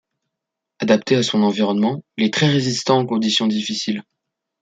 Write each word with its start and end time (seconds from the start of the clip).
Adapté 0.79 1.15
à 1.15 1.21
son 1.21 1.43
environnement, 1.43 2.03
il 2.17 2.23
est 2.23 2.33
très 2.33 2.47
résistant 2.47 3.01
aux 3.01 3.05
conditions 3.05 3.45
difficiles. 3.45 4.01